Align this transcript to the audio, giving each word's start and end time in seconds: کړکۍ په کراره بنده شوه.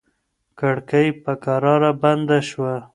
کړکۍ 0.59 1.07
په 1.23 1.31
کراره 1.43 1.91
بنده 2.01 2.39
شوه. 2.49 2.73